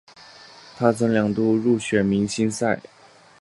[0.75, 2.81] 他曾两度入选明星赛。